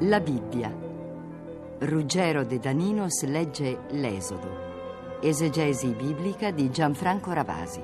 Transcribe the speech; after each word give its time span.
La 0.00 0.20
Bibbia. 0.20 0.70
Ruggero 1.78 2.44
De 2.44 2.58
Daninos 2.58 3.22
legge 3.24 3.78
L'Esodo. 3.92 5.18
Esegesi 5.22 5.94
biblica 5.94 6.50
di 6.50 6.70
Gianfranco 6.70 7.32
Ravasi. 7.32 7.80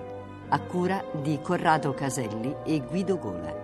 A 0.49 0.61
cura 0.61 1.03
di 1.23 1.39
Corrado 1.41 1.95
Caselli 1.95 2.55
e 2.67 2.81
Guido 2.81 3.17
Gola. 3.17 3.55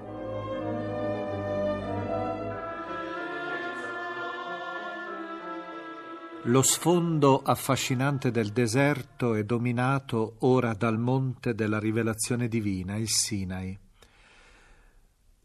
Lo 6.44 6.62
sfondo 6.62 7.42
affascinante 7.42 8.30
del 8.30 8.48
deserto 8.52 9.34
è 9.34 9.44
dominato 9.44 10.36
ora 10.38 10.72
dal 10.72 10.98
monte 10.98 11.54
della 11.54 11.78
rivelazione 11.78 12.48
divina, 12.48 12.96
il 12.96 13.10
Sinai. 13.10 13.78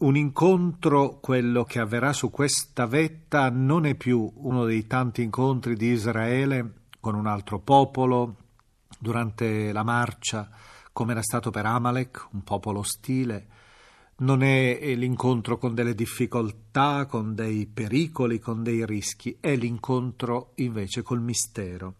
Un 0.04 0.18
incontro, 0.18 1.20
quello 1.22 1.64
che 1.64 1.80
avverrà 1.80 2.12
su 2.12 2.30
questa 2.30 2.88
vetta, 2.88 3.50
non 3.50 3.86
è 3.86 3.96
più 3.96 4.30
uno 4.36 4.66
dei 4.66 4.86
tanti 4.86 5.22
incontri 5.22 5.78
di 5.78 5.94
Israele 5.94 6.74
con 7.00 7.16
un 7.16 7.26
altro 7.26 7.60
popolo 7.60 8.36
durante 9.00 9.72
la 9.72 9.84
marcia, 9.84 10.50
come 10.92 11.14
era 11.14 11.22
stato 11.22 11.52
per 11.52 11.66
Amalek, 11.66 12.28
un 12.34 12.44
popolo 12.44 12.80
ostile. 12.80 13.48
Non 14.18 14.44
è 14.44 14.94
l'incontro 14.94 15.58
con 15.58 15.74
delle 15.74 15.96
difficoltà, 15.96 17.06
con 17.06 17.34
dei 17.34 17.66
pericoli, 17.66 18.40
con 18.40 18.62
dei 18.62 18.86
rischi, 18.86 19.38
è 19.40 19.56
l'incontro 19.56 20.52
invece 20.56 21.02
col 21.02 21.22
mistero. 21.22 21.96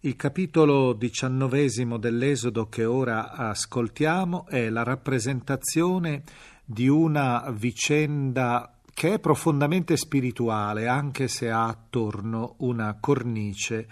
Il 0.00 0.14
capitolo 0.14 0.92
diciannovesimo 0.92 1.96
dell'Esodo 1.96 2.68
che 2.68 2.84
ora 2.84 3.32
ascoltiamo 3.32 4.46
è 4.46 4.68
la 4.68 4.84
rappresentazione 4.84 6.22
di 6.68 6.88
una 6.88 7.48
vicenda 7.56 8.76
che 8.92 9.14
è 9.14 9.18
profondamente 9.20 9.96
spirituale, 9.96 10.88
anche 10.88 11.28
se 11.28 11.48
ha 11.48 11.68
attorno 11.68 12.56
una 12.58 12.96
cornice 12.98 13.86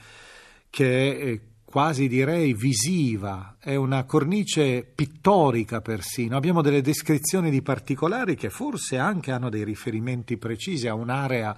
che 0.71 1.19
è 1.19 1.41
quasi 1.63 2.09
direi 2.09 2.53
visiva, 2.53 3.57
è 3.61 3.75
una 3.77 4.05
cornice 4.05 4.83
pittorica 4.83 5.81
persino. 5.81 6.37
Abbiamo 6.37 6.63
delle 6.63 6.81
descrizioni 6.81 7.51
di 7.51 7.63
particolari 7.63 8.35
che 8.35 8.51
forse 8.51 8.99
anche 8.99 9.31
hanno 9.31 9.51
dei 9.51 9.63
riferimenti 9.63 10.37
precisi 10.37 10.89
a 10.89 10.95
un'area 10.95 11.55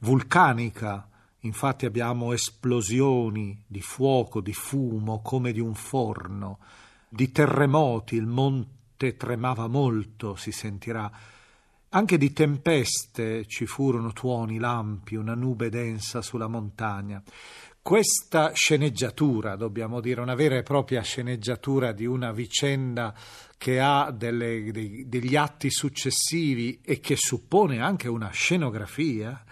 vulcanica. 0.00 1.08
Infatti 1.40 1.86
abbiamo 1.86 2.32
esplosioni 2.32 3.62
di 3.66 3.80
fuoco, 3.80 4.40
di 4.40 4.52
fumo, 4.52 5.22
come 5.22 5.52
di 5.52 5.60
un 5.60 5.74
forno, 5.74 6.58
di 7.08 7.30
terremoti, 7.30 8.16
il 8.16 8.26
monte 8.26 8.78
notte 9.00 9.16
tremava 9.16 9.66
molto, 9.66 10.34
si 10.34 10.52
sentirà. 10.52 11.10
Anche 11.92 12.18
di 12.18 12.32
tempeste 12.32 13.46
ci 13.46 13.64
furono 13.64 14.12
tuoni, 14.12 14.58
lampi, 14.58 15.16
una 15.16 15.34
nube 15.34 15.70
densa 15.70 16.20
sulla 16.20 16.46
montagna. 16.46 17.22
Questa 17.82 18.52
sceneggiatura, 18.52 19.56
dobbiamo 19.56 20.00
dire, 20.00 20.20
una 20.20 20.34
vera 20.34 20.56
e 20.56 20.62
propria 20.62 21.00
sceneggiatura 21.00 21.92
di 21.92 22.04
una 22.04 22.30
vicenda 22.30 23.14
che 23.56 23.80
ha 23.80 24.10
delle, 24.10 24.70
dei, 24.70 25.08
degli 25.08 25.34
atti 25.34 25.70
successivi 25.70 26.80
e 26.84 27.00
che 27.00 27.16
suppone 27.16 27.80
anche 27.80 28.06
una 28.06 28.30
scenografia, 28.30 29.42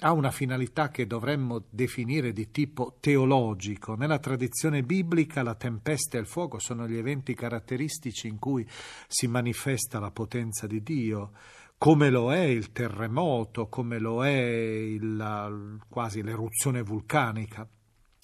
ha 0.00 0.12
una 0.12 0.30
finalità 0.30 0.90
che 0.90 1.06
dovremmo 1.06 1.64
definire 1.70 2.32
di 2.32 2.50
tipo 2.50 2.96
teologico. 3.00 3.94
Nella 3.94 4.18
tradizione 4.18 4.82
biblica 4.82 5.42
la 5.42 5.56
tempesta 5.56 6.16
e 6.16 6.20
il 6.20 6.26
fuoco 6.26 6.60
sono 6.60 6.86
gli 6.86 6.96
eventi 6.96 7.34
caratteristici 7.34 8.28
in 8.28 8.38
cui 8.38 8.66
si 9.08 9.26
manifesta 9.26 9.98
la 9.98 10.12
potenza 10.12 10.68
di 10.68 10.82
Dio, 10.82 11.32
come 11.78 12.10
lo 12.10 12.32
è 12.32 12.42
il 12.42 12.70
terremoto, 12.70 13.68
come 13.68 13.98
lo 13.98 14.24
è 14.24 14.30
il, 14.30 15.78
quasi 15.88 16.22
l'eruzione 16.22 16.82
vulcanica. 16.82 17.68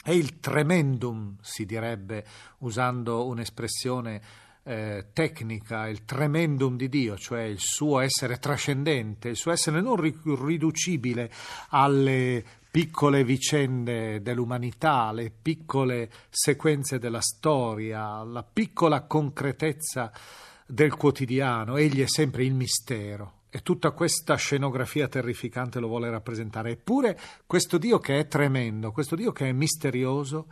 È 0.00 0.10
il 0.10 0.38
tremendum, 0.38 1.36
si 1.40 1.64
direbbe, 1.64 2.24
usando 2.58 3.26
un'espressione 3.26 4.22
eh, 4.64 5.06
tecnica, 5.12 5.88
il 5.88 6.04
tremendum 6.04 6.76
di 6.76 6.88
Dio, 6.88 7.16
cioè 7.16 7.42
il 7.42 7.58
suo 7.58 8.00
essere 8.00 8.38
trascendente, 8.38 9.28
il 9.28 9.36
suo 9.36 9.52
essere 9.52 9.80
non 9.80 9.96
riducibile 9.96 11.30
alle 11.68 12.42
piccole 12.70 13.22
vicende 13.22 14.20
dell'umanità, 14.20 15.02
alle 15.02 15.30
piccole 15.30 16.10
sequenze 16.28 16.98
della 16.98 17.20
storia, 17.20 18.06
alla 18.16 18.42
piccola 18.42 19.02
concretezza 19.02 20.10
del 20.66 20.96
quotidiano, 20.96 21.76
egli 21.76 22.02
è 22.02 22.08
sempre 22.08 22.44
il 22.44 22.54
mistero. 22.54 23.42
E 23.50 23.60
tutta 23.62 23.92
questa 23.92 24.34
scenografia 24.34 25.06
terrificante 25.06 25.78
lo 25.78 25.86
vuole 25.86 26.10
rappresentare. 26.10 26.72
Eppure 26.72 27.16
questo 27.46 27.78
Dio 27.78 28.00
che 28.00 28.18
è 28.18 28.26
tremendo, 28.26 28.90
questo 28.90 29.14
Dio 29.14 29.30
che 29.30 29.48
è 29.48 29.52
misterioso, 29.52 30.48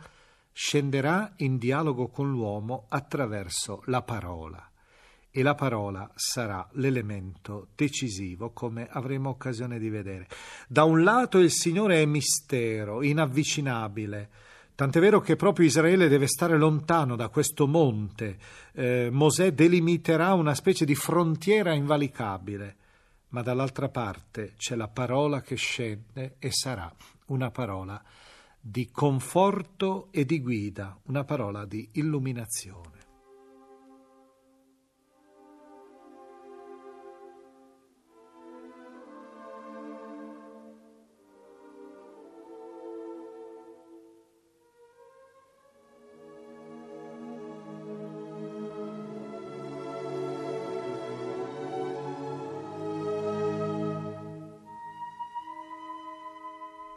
scenderà 0.53 1.33
in 1.37 1.57
dialogo 1.57 2.07
con 2.07 2.29
l'uomo 2.29 2.85
attraverso 2.87 3.81
la 3.87 4.03
parola 4.03 4.67
e 5.35 5.41
la 5.41 5.55
parola 5.55 6.07
sarà 6.13 6.65
l'elemento 6.73 7.69
decisivo, 7.73 8.51
come 8.51 8.87
avremo 8.87 9.29
occasione 9.29 9.79
di 9.79 9.89
vedere. 9.89 10.27
Da 10.67 10.83
un 10.83 11.01
lato 11.01 11.39
il 11.39 11.49
Signore 11.49 12.03
è 12.03 12.05
mistero, 12.05 13.01
inavvicinabile, 13.01 14.29
tant'è 14.75 14.99
vero 14.99 15.21
che 15.21 15.35
proprio 15.35 15.65
Israele 15.65 16.07
deve 16.07 16.27
stare 16.27 16.55
lontano 16.55 17.15
da 17.15 17.29
questo 17.29 17.65
monte. 17.65 18.37
Eh, 18.73 19.09
Mosè 19.11 19.53
delimiterà 19.53 20.33
una 20.33 20.53
specie 20.53 20.85
di 20.85 20.93
frontiera 20.93 21.73
invalicabile, 21.73 22.75
ma 23.29 23.41
dall'altra 23.41 23.89
parte 23.89 24.53
c'è 24.55 24.75
la 24.75 24.87
parola 24.87 25.41
che 25.41 25.55
scende 25.55 26.35
e 26.37 26.51
sarà 26.51 26.93
una 27.27 27.49
parola 27.49 27.99
di 28.65 28.89
conforto 28.89 30.07
e 30.11 30.23
di 30.23 30.39
guida, 30.39 30.97
una 31.07 31.25
parola 31.25 31.65
di 31.65 31.89
illuminazione. 31.91 32.92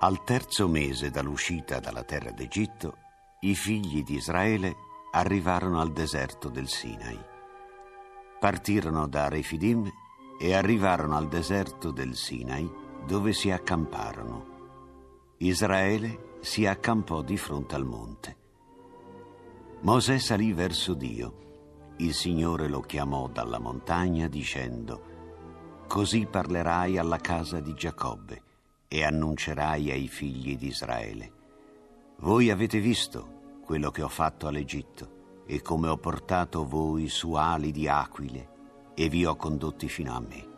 Al 0.07 0.23
terzo 0.23 0.69
mese 0.69 1.11
dall'uscita 1.11 1.81
dalla 1.81 2.05
terra 2.05 2.31
d'Egitto, 2.31 2.97
i 3.41 3.57
figli 3.57 4.05
di 4.05 4.15
Israele 4.15 4.77
arrivarono 5.11 5.81
al 5.81 5.93
deserto 5.93 6.49
del 6.49 6.69
Sinai. 6.69 7.19
Partirono 8.39 9.09
da 9.09 9.27
Refidim 9.27 9.91
e 10.39 10.55
arrivarono 10.55 11.17
al 11.17 11.27
deserto 11.27 11.91
del 11.91 12.15
Sinai, 12.15 12.73
dove 13.05 13.33
si 13.33 13.51
accamparono. 13.51 14.47
Israele 15.39 16.37
si 16.39 16.67
accampò 16.67 17.23
di 17.23 17.37
fronte 17.37 17.75
al 17.75 17.85
monte. 17.85 18.37
Mosè 19.81 20.19
salì 20.19 20.53
verso 20.53 20.95
Dio. 20.95 21.95
Il 21.97 22.15
Signore 22.15 22.69
lo 22.69 22.81
chiamò 22.83 23.27
dalla 23.27 23.59
montagna 23.59 24.29
dicendo, 24.29 25.03
Così 25.89 26.27
parlerai 26.27 26.97
alla 26.97 27.19
casa 27.19 27.59
di 27.59 27.75
Giacobbe 27.75 28.45
e 28.89 29.05
annuncerai 29.05 29.91
ai 29.91 30.09
figli 30.09 30.57
di 30.57 30.69
Israele. 30.69 31.33
Voi 32.19 32.51
avete 32.51 32.81
visto 32.81 33.59
quello 33.65 33.91
che 33.91 34.03
ho 34.03 34.09
fatto 34.09 34.47
all'Egitto 34.47 35.43
e 35.47 35.61
come 35.63 35.89
ho 35.89 35.97
portato 35.97 36.67
voi 36.67 37.09
su 37.09 37.35
ali 37.35 37.73
di 37.73 37.89
aquile 37.89 38.49
e 38.95 39.09
vi 39.09 39.27
ho 39.27 39.37
condotti 39.37 39.89
fino 39.89 40.15
a 40.15 40.21
me. 40.21 40.55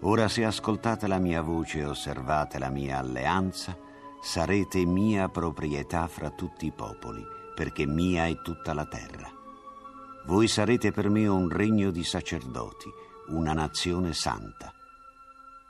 Ora 0.00 0.28
se 0.28 0.44
ascoltate 0.44 1.06
la 1.06 1.18
mia 1.18 1.42
voce 1.42 1.78
e 1.78 1.84
osservate 1.84 2.58
la 2.58 2.70
mia 2.70 2.98
alleanza, 2.98 3.76
sarete 4.20 4.84
mia 4.84 5.28
proprietà 5.28 6.08
fra 6.08 6.30
tutti 6.30 6.66
i 6.66 6.72
popoli, 6.72 7.24
perché 7.54 7.86
mia 7.86 8.26
è 8.26 8.40
tutta 8.40 8.72
la 8.72 8.86
terra. 8.86 9.30
Voi 10.26 10.48
sarete 10.48 10.90
per 10.90 11.08
me 11.08 11.26
un 11.26 11.48
regno 11.48 11.90
di 11.90 12.02
sacerdoti, 12.02 12.88
una 13.28 13.52
nazione 13.52 14.12
santa. 14.12 14.72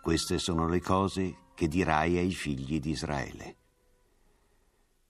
Queste 0.00 0.38
sono 0.38 0.66
le 0.66 0.80
cose 0.80 1.36
che 1.62 1.68
dirai 1.68 2.18
ai 2.18 2.32
figli 2.32 2.80
di 2.80 2.90
Israele. 2.90 3.56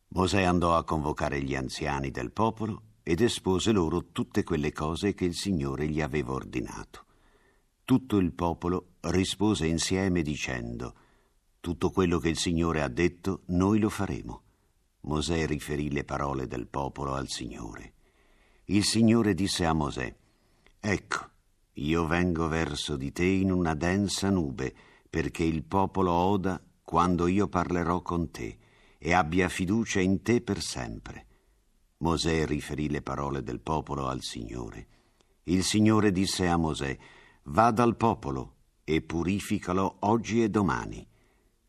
Mosè 0.09 0.43
andò 0.43 0.77
a 0.77 0.85
convocare 0.85 1.41
gli 1.41 1.55
anziani 1.55 2.11
del 2.11 2.31
popolo 2.31 2.83
ed 3.03 3.23
espose 3.23 3.73
loro 3.73 4.09
tutte 4.13 4.43
quelle 4.43 4.71
cose 4.71 5.15
che 5.15 5.25
il 5.25 5.35
Signore 5.35 5.89
gli 5.89 6.03
aveva 6.03 6.35
ordinato. 6.35 7.07
Tutto 7.87 8.19
il 8.19 8.33
popolo 8.35 8.97
rispose 9.01 9.67
insieme 9.67 10.21
dicendo, 10.21 10.95
Tutto 11.59 11.91
quello 11.91 12.19
che 12.19 12.29
il 12.29 12.37
Signore 12.37 12.83
ha 12.83 12.89
detto, 12.89 13.45
noi 13.47 13.79
lo 13.79 13.89
faremo. 13.89 14.43
Mosè 15.05 15.47
riferì 15.47 15.91
le 15.91 16.05
parole 16.05 16.47
del 16.47 16.67
popolo 16.67 17.15
al 17.15 17.29
Signore. 17.29 17.95
Il 18.67 18.85
Signore 18.85 19.33
disse 19.33 19.65
a 19.65 19.73
Mosè, 19.73 20.15
Ecco, 20.81 21.31
io 21.77 22.07
vengo 22.07 22.47
verso 22.47 22.97
di 22.97 23.11
te 23.11 23.25
in 23.25 23.51
una 23.51 23.75
densa 23.75 24.29
nube, 24.29 24.75
perché 25.13 25.45
il 25.45 25.63
popolo 25.63 26.11
oda 26.11 26.59
quando 26.83 27.27
io 27.27 27.47
parlerò 27.47 28.01
con 28.01 28.31
te 28.31 28.57
e 28.97 29.13
abbia 29.13 29.51
fiducia 29.51 30.01
in 30.01 30.23
te 30.23 30.41
per 30.41 30.63
sempre. 30.63 31.27
Mosè 31.99 32.47
riferì 32.47 32.89
le 32.89 33.03
parole 33.03 33.43
del 33.43 33.61
popolo 33.61 34.09
al 34.09 34.23
Signore. 34.23 34.87
Il 35.43 35.65
Signore 35.65 36.13
disse 36.13 36.49
a 36.49 36.57
Mosè, 36.57 36.97
Va 37.43 37.71
dal 37.73 37.95
popolo 37.97 38.55
e 38.85 39.03
purificalo 39.03 39.97
oggi 40.01 40.43
e 40.43 40.49
domani. 40.49 41.07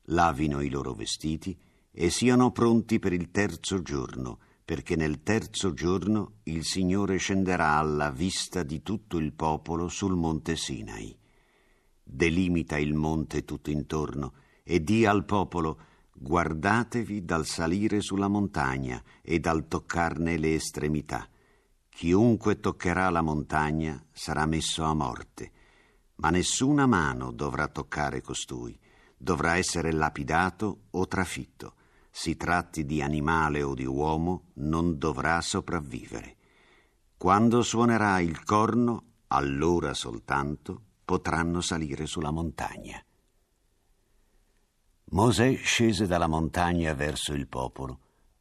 Lavino 0.04 0.62
i 0.62 0.70
loro 0.70 0.94
vestiti 0.94 1.60
e 1.92 2.10
siano 2.10 2.54
pronti 2.54 2.98
per 2.98 3.12
il 3.12 3.30
terzo 3.30 3.82
giorno, 3.82 4.40
perché 4.64 4.96
nel 4.96 5.22
terzo 5.22 5.74
giorno 5.74 6.36
il 6.44 6.64
Signore 6.64 7.18
scenderà 7.18 7.76
alla 7.76 8.10
vista 8.10 8.64
di 8.64 8.82
tutto 8.82 9.18
il 9.18 9.34
popolo 9.34 9.90
sul 9.90 10.16
monte 10.16 10.56
Sinai 10.56 11.18
delimita 12.04 12.78
il 12.78 12.94
monte 12.94 13.46
tutto 13.46 13.72
intorno 13.72 14.34
e 14.64 14.84
di 14.84 15.06
al 15.06 15.26
popolo 15.26 15.80
guardatevi 16.14 17.26
dal 17.26 17.46
salire 17.46 18.02
sulla 18.02 18.28
montagna 18.28 19.02
e 19.22 19.40
dal 19.40 19.68
toccarne 19.68 20.38
le 20.38 20.56
estremità. 20.56 21.28
Chiunque 21.90 22.60
toccherà 22.60 23.10
la 23.10 23.22
montagna 23.22 24.04
sarà 24.12 24.46
messo 24.46 24.84
a 24.84 24.94
morte, 24.94 25.52
ma 26.16 26.30
nessuna 26.30 26.86
mano 26.86 27.32
dovrà 27.32 27.68
toccare 27.68 28.22
costui, 28.22 28.78
dovrà 29.18 29.58
essere 29.58 29.92
lapidato 29.92 30.84
o 30.92 31.08
trafitto. 31.08 31.76
Si 32.10 32.38
tratti 32.38 32.86
di 32.86 33.02
animale 33.02 33.64
o 33.64 33.74
di 33.74 33.86
uomo, 33.86 34.52
non 34.56 34.98
dovrà 34.98 35.42
sopravvivere. 35.42 36.38
Quando 37.18 37.64
suonerà 37.64 38.20
il 38.20 38.44
corno, 38.44 39.04
allora 39.28 39.94
soltanto 39.94 40.82
potranno 41.04 41.62
salire 41.62 42.06
sulla 42.06 42.32
montagna. 42.32 43.04
Mosè 45.14 45.56
scese 45.58 46.08
dalla 46.08 46.28
montagna 46.28 46.94
verso 46.94 47.34
il 47.34 47.48
popolo, 47.48 48.00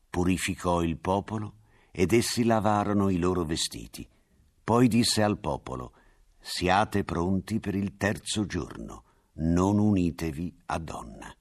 purificò 0.08 0.82
il 0.82 0.96
popolo 0.96 1.54
ed 1.90 2.12
essi 2.12 2.44
lavarono 2.44 3.10
i 3.10 3.18
loro 3.18 3.44
vestiti. 3.44 4.08
Poi 4.64 4.88
disse 4.88 5.22
al 5.22 5.38
popolo, 5.38 5.92
siate 6.38 7.04
pronti 7.04 7.60
per 7.60 7.74
il 7.74 7.96
terzo 7.96 8.46
giorno, 8.46 9.04
non 9.34 9.78
unitevi 9.78 10.54
a 10.66 10.78
donna. 10.78 11.34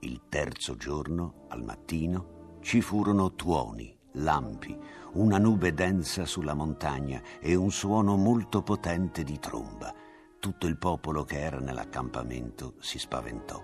Il 0.00 0.22
terzo 0.28 0.76
giorno, 0.76 1.46
al 1.48 1.64
mattino, 1.64 2.58
ci 2.60 2.80
furono 2.80 3.34
tuoni, 3.34 3.96
lampi, 4.12 4.78
una 5.14 5.38
nube 5.38 5.74
densa 5.74 6.24
sulla 6.24 6.54
montagna 6.54 7.20
e 7.40 7.54
un 7.56 7.70
suono 7.72 8.16
molto 8.16 8.62
potente 8.62 9.24
di 9.24 9.38
tromba 9.40 10.01
tutto 10.42 10.66
il 10.66 10.76
popolo 10.76 11.22
che 11.22 11.38
era 11.38 11.60
nell'accampamento 11.60 12.74
si 12.80 12.98
spaventò. 12.98 13.62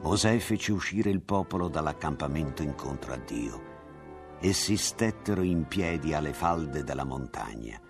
Mosè 0.00 0.36
fece 0.40 0.72
uscire 0.72 1.10
il 1.10 1.20
popolo 1.20 1.68
dall'accampamento 1.68 2.64
incontro 2.64 3.12
a 3.12 3.16
Dio. 3.18 3.62
Essi 4.40 4.76
stettero 4.76 5.42
in 5.42 5.68
piedi 5.68 6.12
alle 6.12 6.32
falde 6.32 6.82
della 6.82 7.04
montagna. 7.04 7.80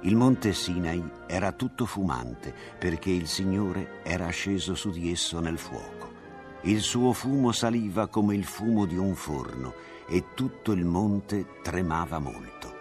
Il 0.00 0.16
monte 0.16 0.52
Sinai 0.52 1.08
era 1.28 1.52
tutto 1.52 1.86
fumante 1.86 2.52
perché 2.80 3.10
il 3.10 3.28
Signore 3.28 4.02
era 4.02 4.26
sceso 4.30 4.74
su 4.74 4.90
di 4.90 5.12
esso 5.12 5.38
nel 5.38 5.58
fuoco. 5.58 6.10
Il 6.62 6.80
suo 6.80 7.12
fumo 7.12 7.52
saliva 7.52 8.08
come 8.08 8.34
il 8.34 8.44
fumo 8.44 8.86
di 8.86 8.96
un 8.96 9.14
forno 9.14 9.72
e 10.08 10.34
tutto 10.34 10.72
il 10.72 10.84
monte 10.84 11.60
tremava 11.62 12.18
molto. 12.18 12.73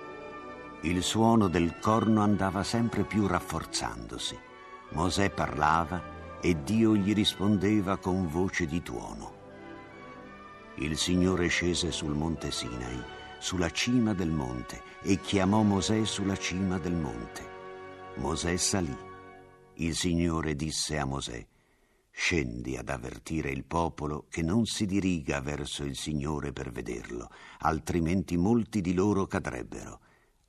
Il 0.85 1.01
suono 1.01 1.47
del 1.47 1.79
corno 1.79 2.19
andava 2.19 2.61
sempre 2.61 3.05
più 3.05 3.25
rafforzandosi. 3.25 4.37
Mosè 4.89 5.29
parlava 5.29 6.41
e 6.41 6.61
Dio 6.61 6.93
gli 6.93 7.13
rispondeva 7.13 7.95
con 7.95 8.27
voce 8.27 8.65
di 8.65 8.81
tuono. 8.81 9.31
Il 10.75 10.97
Signore 10.97 11.47
scese 11.47 11.89
sul 11.89 12.13
monte 12.13 12.51
Sinai, 12.51 13.01
sulla 13.39 13.69
cima 13.69 14.13
del 14.13 14.29
monte, 14.29 14.81
e 15.03 15.21
chiamò 15.21 15.61
Mosè 15.61 16.03
sulla 16.03 16.35
cima 16.35 16.77
del 16.79 16.95
monte. 16.95 17.41
Mosè 18.15 18.57
salì. 18.57 18.97
Il 19.75 19.95
Signore 19.95 20.53
disse 20.53 20.97
a 20.99 21.05
Mosè, 21.05 21.47
Scendi 22.11 22.75
ad 22.75 22.89
avvertire 22.89 23.51
il 23.51 23.63
popolo 23.63 24.25
che 24.29 24.41
non 24.41 24.65
si 24.65 24.85
diriga 24.85 25.39
verso 25.39 25.85
il 25.85 25.95
Signore 25.95 26.51
per 26.51 26.71
vederlo, 26.73 27.29
altrimenti 27.59 28.35
molti 28.35 28.81
di 28.81 28.93
loro 28.93 29.25
cadrebbero 29.27 30.01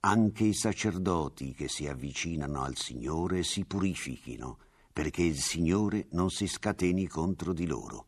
anche 0.05 0.45
i 0.45 0.53
sacerdoti 0.53 1.55
che 1.55 1.67
si 1.67 1.89
avvicinano 1.89 2.63
al 2.63 2.77
Signore 2.77 3.43
si 3.43 3.65
purifichino, 3.65 4.59
perché 4.93 5.23
il 5.23 5.39
Signore 5.39 6.09
non 6.11 6.29
si 6.29 6.47
scateni 6.47 7.07
contro 7.09 7.55
di 7.55 7.67
loro. 7.67 8.07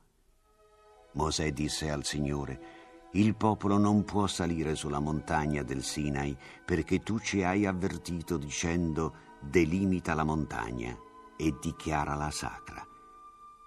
Mosè 1.13 1.53
disse 1.53 1.91
al 1.91 2.05
Signore, 2.05 2.75
il 3.13 3.35
popolo 3.35 3.79
non 3.79 4.05
può 4.05 4.27
salire 4.27 4.75
sulla 4.75 4.99
montagna 4.99 5.63
del 5.63 5.83
Sinai 5.83 6.37
perché 6.67 6.99
tu 7.01 7.19
ci 7.19 7.43
hai 7.43 7.65
avvertito 7.65 8.37
dicendo 8.37 9.15
delimita 9.41 10.13
la 10.13 10.25
montagna 10.25 10.95
e 11.35 11.57
dichiarala 11.59 12.31
sacra. 12.31 12.87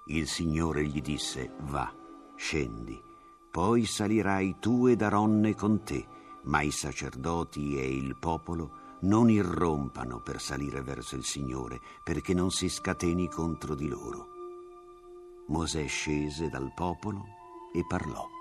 Il 0.05 0.27
Signore 0.27 0.85
gli 0.85 1.01
disse, 1.01 1.51
va, 1.61 1.91
scendi, 2.35 3.01
poi 3.49 3.85
salirai 3.85 4.57
tu 4.59 4.85
ed 4.85 5.01
Aronne 5.01 5.55
con 5.55 5.83
te, 5.83 6.17
ma 6.43 6.61
i 6.61 6.71
sacerdoti 6.71 7.77
e 7.77 7.87
il 7.87 8.15
popolo 8.17 8.97
non 9.01 9.29
irrompano 9.29 10.19
per 10.19 10.41
salire 10.41 10.81
verso 10.81 11.15
il 11.15 11.23
Signore, 11.23 11.79
perché 12.03 12.33
non 12.33 12.51
si 12.51 12.69
scateni 12.69 13.29
contro 13.29 13.75
di 13.75 13.87
loro. 13.87 14.27
Mosè 15.47 15.87
scese 15.87 16.49
dal 16.49 16.73
popolo 16.75 17.23
e 17.73 17.83
parlò. 17.87 18.38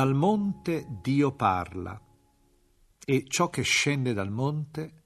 Dal 0.00 0.14
monte 0.14 0.86
Dio 1.02 1.32
parla 1.32 2.00
e 3.04 3.24
ciò 3.28 3.50
che 3.50 3.60
scende 3.60 4.14
dal 4.14 4.30
monte, 4.30 5.02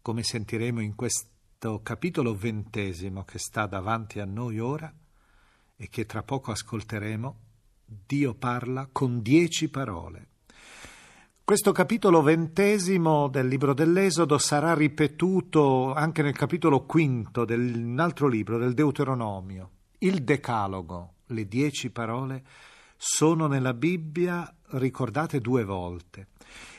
come 0.00 0.22
sentiremo 0.22 0.80
in 0.80 0.94
questo 0.94 1.82
capitolo 1.82 2.34
ventesimo 2.34 3.24
che 3.24 3.38
sta 3.38 3.66
davanti 3.66 4.20
a 4.20 4.24
noi 4.24 4.58
ora, 4.58 4.90
e 5.76 5.88
che 5.90 6.06
tra 6.06 6.22
poco 6.22 6.50
ascolteremo, 6.50 7.38
Dio 7.84 8.32
parla 8.32 8.88
con 8.90 9.20
dieci 9.20 9.68
parole. 9.68 10.28
Questo 11.44 11.72
capitolo 11.72 12.22
ventesimo 12.22 13.28
del 13.28 13.48
libro 13.48 13.74
dell'Esodo 13.74 14.38
sarà 14.38 14.72
ripetuto 14.72 15.92
anche 15.92 16.22
nel 16.22 16.34
capitolo 16.34 16.86
quinto 16.86 17.44
del 17.44 17.94
altro 17.98 18.28
libro, 18.28 18.56
del 18.56 18.72
Deuteronomio. 18.72 19.70
Il 19.98 20.24
Decalogo, 20.24 21.16
le 21.26 21.46
dieci 21.46 21.90
parole, 21.90 22.42
sono 23.04 23.48
nella 23.48 23.74
Bibbia 23.74 24.48
ricordate 24.74 25.40
due 25.40 25.64
volte 25.64 26.28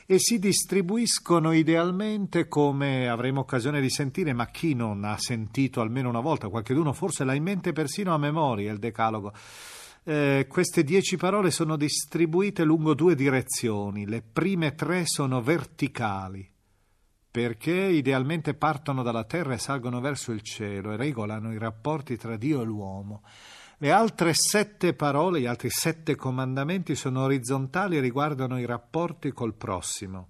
e 0.06 0.20
si 0.20 0.39
distribuiscono 0.39 1.51
idealmente 1.51 2.48
come 2.48 3.10
avremo 3.10 3.42
occasione 3.42 3.82
di 3.82 3.89
sentire, 3.89 4.32
ma 4.32 4.48
chi 4.48 4.74
non 4.74 5.03
ha 5.03 5.18
sentito 5.18 5.82
almeno 5.82 6.08
una 6.08 6.22
volta, 6.22 6.48
qualcuno 6.48 6.94
forse 6.94 7.25
l'ha 7.25 7.34
in 7.34 7.44
mente 7.44 7.74
persino 7.74 8.13
a 8.13 8.18
memoria 8.18 8.72
il 8.72 8.80
Decalogo 8.80 9.34
eh, 10.06 10.48
queste 10.50 10.86
dieci 10.86 11.18
parole 11.18 11.51
sono 11.51 11.75
distribuite 11.75 12.63
lungo 12.63 12.94
due 12.94 13.15
direzioni. 13.15 14.06
Le 14.06 14.22
prime 14.22 14.75
tre 14.75 15.06
sono 15.06 15.42
verticali, 15.42 16.50
perché 17.32 17.74
idealmente 17.74 18.53
partono 18.53 19.03
dalla 19.03 19.25
terra 19.25 19.56
e 19.56 19.58
salgono 19.58 20.00
verso 20.00 20.32
il 20.32 20.42
cielo 20.42 20.94
e 20.94 20.98
regolano 20.98 21.51
i 21.51 21.58
rapporti 21.58 22.15
tra 22.15 22.38
Dio 22.38 22.62
e 22.62 22.65
l'uomo. 22.65 23.24
Le 23.84 23.92
altre 23.92 24.32
sette 24.34 24.94
parole, 24.94 25.42
gli 25.42 25.46
altri 25.46 25.70
sette 25.70 26.16
comandamenti 26.16 26.96
sono 26.96 27.24
orizzontali 27.24 27.98
e 27.98 28.00
riguardano 28.00 28.58
i 28.58 28.66
rapporti 28.66 29.34
col 29.34 29.56
prossimo. 29.56 30.30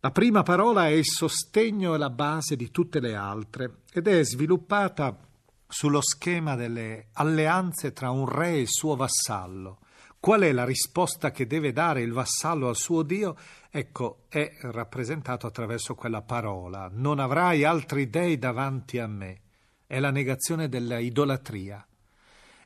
La 0.00 0.10
prima 0.10 0.42
parola 0.42 0.86
è 0.86 0.90
il 0.90 1.06
sostegno 1.06 1.94
e 1.94 1.98
la 1.98 2.10
base 2.10 2.56
di 2.56 2.70
tutte 2.70 3.00
le 3.00 3.14
altre 3.14 3.84
ed 3.90 4.06
è 4.06 4.22
sviluppata 4.22 5.16
sullo 5.66 6.02
schema 6.02 6.56
delle 6.56 7.06
alleanze 7.14 7.94
tra 7.94 8.10
un 8.10 8.28
re 8.28 8.50
e 8.50 8.60
il 8.60 8.68
suo 8.68 8.96
vassallo. 8.96 9.78
Qual 10.20 10.42
è 10.42 10.52
la 10.52 10.66
risposta 10.66 11.30
che 11.30 11.46
deve 11.46 11.72
dare 11.72 12.02
il 12.02 12.12
vassallo 12.12 12.68
al 12.68 12.76
suo 12.76 13.02
Dio? 13.02 13.34
Ecco, 13.70 14.24
è 14.28 14.58
rappresentato 14.60 15.46
attraverso 15.46 15.94
quella 15.94 16.20
parola. 16.20 16.90
Non 16.92 17.18
avrai 17.18 17.64
altri 17.64 18.10
dei 18.10 18.38
davanti 18.38 18.98
a 18.98 19.06
me. 19.06 19.40
È 19.86 19.98
la 19.98 20.10
negazione 20.10 20.68
della 20.68 20.98
idolatria. 20.98 21.82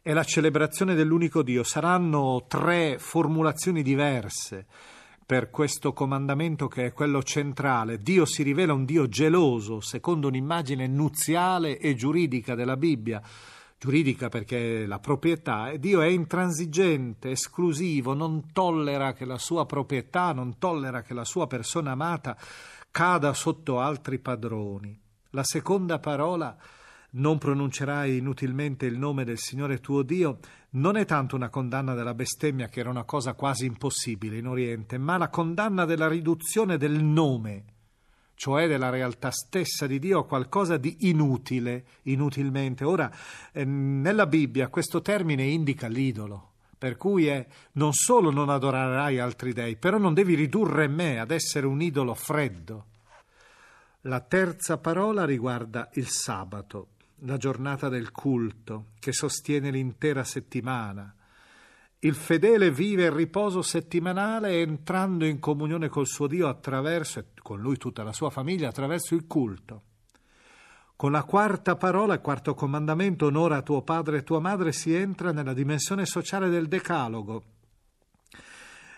È 0.07 0.13
la 0.13 0.23
celebrazione 0.23 0.95
dell'unico 0.95 1.43
Dio. 1.43 1.63
Saranno 1.63 2.45
tre 2.47 2.99
formulazioni 2.99 3.83
diverse 3.83 4.67
per 5.25 5.49
questo 5.49 5.95
comandamento 5.95 6.69
che 6.69 6.85
è 6.85 6.93
quello 6.93 7.23
centrale. 7.23 8.03
Dio 8.03 8.27
si 8.27 8.43
rivela 8.43 8.75
un 8.75 8.85
Dio 8.85 9.09
geloso, 9.09 9.81
secondo 9.81 10.29
un'immagine 10.29 10.87
nuziale 10.87 11.79
e 11.79 11.95
giuridica 11.95 12.55
della 12.55 12.77
Bibbia. 12.77 13.23
Giuridica 13.79 14.29
perché 14.29 14.85
la 14.85 14.99
proprietà, 14.99 15.75
Dio 15.79 16.03
è 16.03 16.09
intransigente, 16.09 17.31
esclusivo, 17.31 18.13
non 18.13 18.53
tollera 18.53 19.15
che 19.15 19.25
la 19.25 19.39
sua 19.39 19.65
proprietà, 19.65 20.35
non 20.35 20.59
tollera 20.59 21.01
che 21.01 21.15
la 21.15 21.25
sua 21.25 21.47
persona 21.47 21.93
amata 21.93 22.37
cada 22.91 23.33
sotto 23.33 23.81
altri 23.81 24.19
padroni. 24.19 25.01
La 25.31 25.45
seconda 25.45 25.99
parola 25.99 26.55
non 27.15 27.39
pronuncerai 27.39 28.17
inutilmente 28.17 28.87
il 28.87 28.99
nome 28.99 29.25
del 29.25 29.39
Signore 29.39 29.79
tuo 29.79 30.03
Dio, 30.03 30.39
non 30.71 30.97
è 30.97 31.05
tanto 31.05 31.37
una 31.37 31.49
condanna 31.49 31.95
della 31.95 32.15
bestemmia, 32.15 32.69
che 32.69 32.81
era 32.81 32.91
una 32.91 33.05
cosa 33.05 33.35
quasi 33.35 33.67
impossibile 33.67 34.39
in 34.39 34.47
Oriente, 34.47 34.99
ma 34.99 35.17
la 35.17 35.29
condanna 35.29 35.85
della 35.85 36.09
riduzione 36.09 36.77
del 36.77 37.03
nome, 37.03 37.65
cioè 38.35 38.67
della 38.67 38.91
realtà 38.91 39.31
stessa 39.31 39.87
di 39.87 39.99
Dio 39.99 40.21
a 40.21 40.27
qualcosa 40.27 40.77
di 40.77 40.97
inutile, 41.01 41.85
inutilmente. 42.03 42.85
Ora, 42.85 43.11
eh, 43.53 43.65
nella 43.65 44.27
Bibbia 44.27 44.69
questo 44.69 45.01
termine 45.01 45.45
indica 45.45 45.87
l'idolo. 45.87 46.51
Per 46.77 46.97
cui 46.97 47.27
è 47.27 47.47
non 47.73 47.93
solo 47.93 48.31
non 48.31 48.51
adorerai 48.51 49.19
altri 49.19 49.53
dei, 49.53 49.77
però 49.77 49.97
non 49.97 50.13
devi 50.13 50.35
ridurre 50.35 50.87
me 50.89 51.19
ad 51.19 51.31
essere 51.31 51.67
un 51.67 51.81
idolo 51.81 52.13
freddo. 52.15 52.87
La 54.03 54.21
terza 54.21 54.77
parola 54.77 55.25
riguarda 55.25 55.89
il 55.95 56.09
sabato 56.09 56.89
la 57.27 57.37
giornata 57.37 57.89
del 57.89 58.11
culto 58.11 58.89
che 58.99 59.13
sostiene 59.13 59.71
l'intera 59.71 60.25
settimana. 60.25 61.15
Il 62.01 62.15
fedele 62.15 62.71
vive 62.71 63.05
il 63.05 63.13
riposo 63.13 63.63
settimanale 63.63 64.61
entrando 64.61 65.25
in 65.25 65.39
comunione 65.39 65.89
col 65.89 66.07
suo 66.07 66.27
Dio 66.27 66.49
attraverso, 66.49 67.19
e 67.19 67.25
con 67.41 67.61
lui 67.61 67.79
tutta 67.79 68.03
la 68.03 68.13
sua 68.13 68.29
famiglia, 68.29 68.69
attraverso 68.69 69.15
il 69.15 69.27
culto. 69.27 69.83
Con 70.97 71.13
la 71.13 71.25
quarta 71.25 71.77
parola, 71.77 72.15
il 72.15 72.21
quarto 72.21 72.53
comandamento, 72.55 73.27
onora 73.27 73.63
tuo 73.63 73.83
padre 73.83 74.19
e 74.19 74.23
tua 74.23 74.41
madre, 74.41 74.73
si 74.73 74.95
entra 74.95 75.33
nella 75.33 75.55
dimensione 75.55 76.05
sociale 76.05 76.51
del 76.51 76.69
decalogo. 76.69 77.45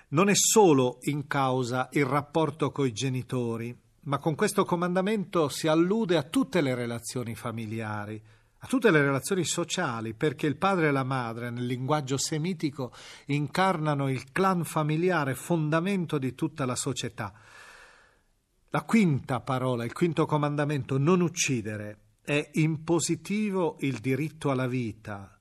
Non 0.09 0.29
è 0.29 0.35
solo 0.35 0.99
in 1.03 1.29
causa 1.29 1.89
il 1.93 2.05
rapporto 2.05 2.71
coi 2.73 2.93
genitori, 2.93 3.77
ma 4.07 4.19
con 4.19 4.35
questo 4.35 4.65
comandamento 4.65 5.49
si 5.49 5.69
allude 5.69 6.17
a 6.17 6.23
tutte 6.23 6.61
le 6.61 6.75
relazioni 6.75 7.35
familiari, 7.35 8.21
a 8.59 8.67
tutte 8.67 8.91
le 8.91 9.01
relazioni 9.01 9.45
sociali, 9.45 10.15
perché 10.15 10.47
il 10.47 10.57
padre 10.57 10.89
e 10.89 10.91
la 10.93 11.05
madre, 11.05 11.51
nel 11.51 11.67
linguaggio 11.67 12.17
semitico, 12.17 12.93
incarnano 13.27 14.09
il 14.09 14.31
clan 14.31 14.65
familiare, 14.65 15.35
fondamento 15.35 16.19
di 16.19 16.35
tutta 16.35 16.65
la 16.65 16.77
società. 16.77 17.33
La 18.71 18.83
quinta 18.83 19.41
parola, 19.41 19.85
il 19.85 19.93
quinto 19.93 20.25
comandamento, 20.25 20.99
non 20.99 21.21
uccidere, 21.21 21.99
è 22.23 22.51
impositivo 22.55 23.77
il 23.81 23.99
diritto 23.99 24.51
alla 24.51 24.69
vita, 24.69 25.36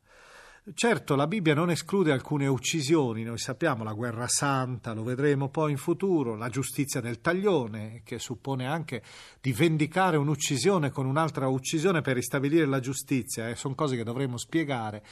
Certo, 0.74 1.14
la 1.14 1.28
Bibbia 1.28 1.54
non 1.54 1.70
esclude 1.70 2.12
alcune 2.12 2.48
uccisioni, 2.48 3.22
noi 3.22 3.38
sappiamo 3.38 3.84
la 3.84 3.94
guerra 3.94 4.28
santa, 4.28 4.94
lo 4.94 5.04
vedremo 5.04 5.50
poi 5.50 5.70
in 5.70 5.78
futuro, 5.78 6.36
la 6.36 6.50
giustizia 6.50 7.02
del 7.02 7.22
taglione, 7.22 8.02
che 8.04 8.18
suppone 8.18 8.66
anche 8.66 9.04
di 9.40 9.54
vendicare 9.54 10.18
un'uccisione 10.18 10.90
con 10.90 11.06
un'altra 11.06 11.48
uccisione 11.50 12.02
per 12.02 12.16
ristabilire 12.16 12.66
la 12.66 12.80
giustizia, 12.80 13.48
eh, 13.48 13.56
sono 13.56 13.76
cose 13.76 13.96
che 13.96 14.04
dovremo 14.04 14.38
spiegare, 14.38 15.04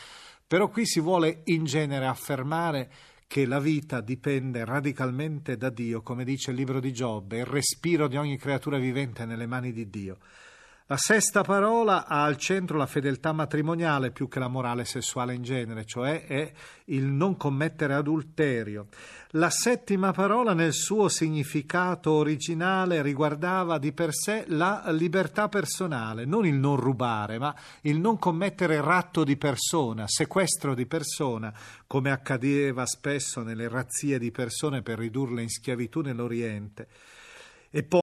però 0.48 0.70
qui 0.70 0.88
si 0.88 1.00
vuole 1.00 1.42
in 1.44 1.66
genere 1.66 2.08
affermare 2.08 2.92
che 3.28 3.46
la 3.46 3.60
vita 3.60 4.02
dipende 4.02 4.66
radicalmente 4.66 5.56
da 5.56 5.70
Dio, 5.70 6.02
come 6.02 6.24
dice 6.24 6.50
il 6.50 6.58
libro 6.58 6.80
di 6.80 6.92
Giobbe, 6.92 7.38
il 7.38 7.46
respiro 7.46 8.08
di 8.08 8.18
ogni 8.18 8.40
creatura 8.40 8.80
vivente 8.80 9.22
è 9.22 9.26
nelle 9.28 9.46
mani 9.46 9.72
di 9.72 9.88
Dio. 9.88 10.18
La 10.88 10.98
sesta 10.98 11.44
parola 11.44 12.08
ha 12.08 12.26
al 12.26 12.36
centro 12.36 12.78
la 12.78 12.86
fedeltà 12.86 13.32
matrimoniale 13.32 14.12
più 14.12 14.28
che 14.28 14.40
la 14.40 14.50
morale 14.50 14.84
sessuale 14.84 15.34
in 15.34 15.42
genere, 15.42 15.86
cioè 15.86 16.26
è 16.26 16.52
il 16.86 17.06
non 17.06 17.38
commettere 17.38 17.94
adulterio. 17.94 18.88
La 19.30 19.50
settima 19.50 20.12
parola 20.12 20.54
nel 20.54 20.74
suo 20.74 21.08
significato 21.08 22.12
originale 22.12 23.02
riguardava 23.02 23.78
di 23.78 23.94
per 23.94 24.14
sé 24.14 24.44
la 24.50 24.84
libertà 24.92 25.48
personale, 25.48 26.26
non 26.26 26.46
il 26.46 26.56
non 26.56 26.76
rubare, 26.76 27.40
ma 27.40 27.56
il 27.84 27.98
non 27.98 28.20
commettere 28.20 28.82
ratto 28.82 29.24
di 29.24 29.38
persona, 29.38 30.04
sequestro 30.06 30.76
di 30.76 30.86
persona, 30.86 31.54
come 31.88 32.12
accadeva 32.12 32.86
spesso 32.86 33.42
nelle 33.42 33.70
razzie 33.70 34.20
di 34.20 34.32
persone 34.32 34.82
per 34.82 35.00
ridurle 35.00 35.42
in 35.42 35.50
schiavitù 35.50 36.02
nell'Oriente. 36.02 36.88
E 37.70 37.84
poi 37.84 38.03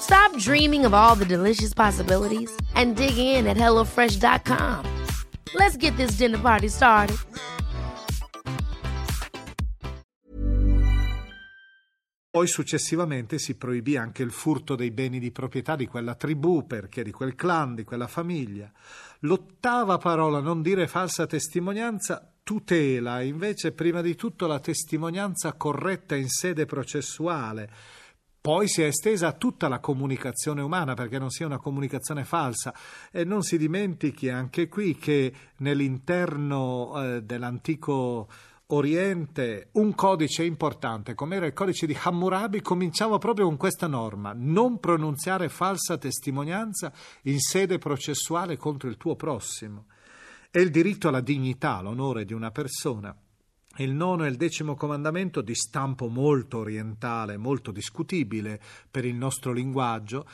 Stop 0.00 0.36
dreaming 0.38 0.84
of 0.84 0.94
all 0.94 1.14
the 1.14 1.26
delicious 1.26 1.74
possibilities 1.74 2.50
and 2.74 2.96
dig 2.96 3.18
in 3.18 3.46
at 3.46 3.56
HelloFresh.com. 3.56 4.84
Let's 5.54 5.76
get 5.76 5.96
this 5.96 6.16
dinner 6.16 6.38
party 6.38 6.68
started. 6.68 7.16
Poi 12.30 12.46
successivamente 12.46 13.38
si 13.38 13.56
proibì 13.56 13.96
anche 13.96 14.22
il 14.22 14.30
furto 14.30 14.76
dei 14.76 14.92
beni 14.92 15.18
di 15.18 15.32
proprietà 15.32 15.74
di 15.74 15.86
quella 15.86 16.14
tribù, 16.14 16.66
perché 16.66 17.02
di 17.02 17.10
quel 17.10 17.34
clan, 17.34 17.74
di 17.74 17.84
quella 17.84 18.06
famiglia. 18.06 18.70
L'ottava 19.20 19.96
parola, 19.96 20.38
non 20.38 20.62
dire 20.62 20.86
falsa 20.86 21.26
testimonianza, 21.26 22.32
tutela 22.44 23.22
invece 23.22 23.72
prima 23.72 24.02
di 24.02 24.14
tutto 24.14 24.46
la 24.46 24.60
testimonianza 24.60 25.54
corretta 25.54 26.14
in 26.14 26.28
sede 26.28 26.64
processuale. 26.64 27.70
Poi 28.48 28.66
si 28.66 28.80
è 28.80 28.86
estesa 28.86 29.28
a 29.28 29.32
tutta 29.32 29.68
la 29.68 29.78
comunicazione 29.78 30.62
umana 30.62 30.94
perché 30.94 31.18
non 31.18 31.28
sia 31.28 31.44
una 31.44 31.58
comunicazione 31.58 32.24
falsa 32.24 32.72
e 33.12 33.22
non 33.22 33.42
si 33.42 33.58
dimentichi 33.58 34.30
anche 34.30 34.68
qui 34.68 34.96
che 34.96 35.30
nell'interno 35.58 36.94
eh, 36.96 37.22
dell'antico 37.24 38.26
Oriente 38.68 39.68
un 39.72 39.94
codice 39.94 40.44
importante, 40.44 41.14
come 41.14 41.36
era 41.36 41.44
il 41.44 41.52
codice 41.52 41.84
di 41.84 41.94
Hammurabi, 42.02 42.62
cominciava 42.62 43.18
proprio 43.18 43.44
con 43.44 43.58
questa 43.58 43.86
norma: 43.86 44.32
non 44.34 44.80
pronunziare 44.80 45.50
falsa 45.50 45.98
testimonianza 45.98 46.90
in 47.24 47.40
sede 47.40 47.76
processuale 47.76 48.56
contro 48.56 48.88
il 48.88 48.96
tuo 48.96 49.14
prossimo. 49.14 49.88
È 50.50 50.58
il 50.58 50.70
diritto 50.70 51.08
alla 51.08 51.20
dignità, 51.20 51.82
l'onore 51.82 52.24
di 52.24 52.32
una 52.32 52.50
persona. 52.50 53.14
Il 53.80 53.92
nono 53.92 54.24
e 54.24 54.28
il 54.28 54.36
decimo 54.36 54.74
comandamento, 54.74 55.40
di 55.40 55.54
stampo 55.54 56.08
molto 56.08 56.58
orientale, 56.58 57.36
molto 57.36 57.70
discutibile 57.70 58.60
per 58.90 59.04
il 59.04 59.14
nostro 59.14 59.52
linguaggio, 59.52 60.26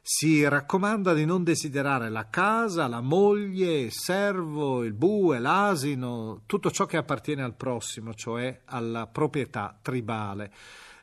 si 0.00 0.46
raccomanda 0.48 1.12
di 1.12 1.24
non 1.24 1.42
desiderare 1.42 2.10
la 2.10 2.28
casa, 2.28 2.86
la 2.86 3.00
moglie, 3.00 3.80
il 3.80 3.92
servo, 3.92 4.84
il 4.84 4.92
bue, 4.92 5.40
l'asino, 5.40 6.42
tutto 6.46 6.70
ciò 6.70 6.86
che 6.86 6.96
appartiene 6.96 7.42
al 7.42 7.54
prossimo, 7.54 8.14
cioè 8.14 8.60
alla 8.66 9.08
proprietà 9.08 9.76
tribale. 9.82 10.52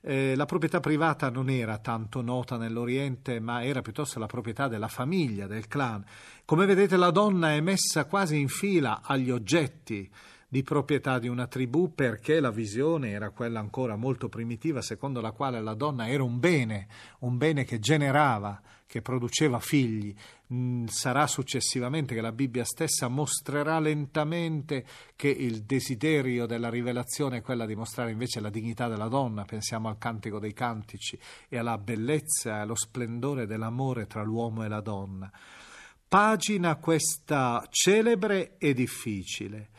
Eh, 0.02 0.36
la 0.38 0.46
proprietà 0.46 0.80
privata 0.80 1.30
non 1.30 1.50
era 1.50 1.80
tanto 1.80 2.22
nota 2.22 2.56
nell'Oriente, 2.56 3.42
ma 3.42 3.66
era 3.66 3.82
piuttosto 3.82 4.20
la 4.20 4.26
proprietà 4.26 4.70
della 4.70 4.88
famiglia, 4.88 5.48
del 5.48 5.68
clan. 5.68 6.02
Come 6.46 6.66
vedete, 6.66 6.96
la 6.96 7.12
donna 7.12 7.52
è 7.52 7.60
messa 7.60 8.06
quasi 8.06 8.40
in 8.40 8.48
fila 8.48 9.02
agli 9.04 9.32
oggetti 9.32 10.10
di 10.52 10.64
proprietà 10.64 11.20
di 11.20 11.28
una 11.28 11.46
tribù 11.46 11.94
perché 11.94 12.40
la 12.40 12.50
visione 12.50 13.12
era 13.12 13.30
quella 13.30 13.60
ancora 13.60 13.96
molto 13.96 14.30
primitiva 14.30 14.82
secondo 14.82 15.22
la 15.22 15.32
quale 15.32 15.62
la 15.62 15.76
donna 15.76 16.10
era 16.10 16.24
un 16.24 16.40
bene, 16.40 16.88
un 17.20 17.38
bene 17.38 17.64
che 17.66 17.78
generava, 17.78 18.60
che 18.88 19.04
produceva 19.04 19.60
figli. 19.60 20.14
Mm, 20.52 20.88
sarà 20.88 21.28
successivamente 21.28 22.16
che 22.16 22.22
la 22.22 22.32
Bibbia 22.32 22.64
stessa 22.64 23.08
mostrerà 23.08 23.80
lentamente 23.80 24.84
che 25.16 25.28
il 25.28 25.62
desiderio 25.66 26.48
della 26.48 26.72
rivelazione 26.72 27.38
è 27.38 27.42
quella 27.42 27.68
di 27.68 27.76
mostrare 27.76 28.10
invece 28.10 28.40
la 28.40 28.50
dignità 28.50 28.88
della 28.88 29.08
donna, 29.08 29.46
pensiamo 29.46 29.88
al 29.88 30.00
cantico 30.00 30.40
dei 30.40 30.54
cantici 30.54 31.20
e 31.48 31.60
alla 31.60 31.78
bellezza 31.78 32.56
e 32.56 32.60
allo 32.62 32.76
splendore 32.76 33.46
dell'amore 33.46 34.08
tra 34.08 34.24
l'uomo 34.24 34.64
e 34.64 34.68
la 34.68 34.82
donna. 34.82 35.32
Pagina 36.08 36.78
questa 36.78 37.64
celebre 37.70 38.58
e 38.58 38.74
difficile 38.74 39.70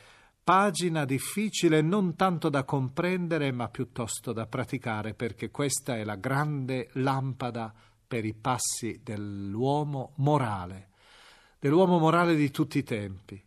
pagina 0.42 1.04
difficile 1.04 1.82
non 1.82 2.16
tanto 2.16 2.48
da 2.48 2.64
comprendere 2.64 3.52
ma 3.52 3.68
piuttosto 3.68 4.32
da 4.32 4.46
praticare 4.46 5.14
perché 5.14 5.50
questa 5.50 5.96
è 5.96 6.04
la 6.04 6.16
grande 6.16 6.88
lampada 6.94 7.72
per 8.06 8.24
i 8.24 8.34
passi 8.34 9.00
dell'uomo 9.04 10.14
morale, 10.16 10.88
dell'uomo 11.58 11.98
morale 11.98 12.34
di 12.34 12.50
tutti 12.50 12.78
i 12.78 12.82
tempi. 12.82 13.40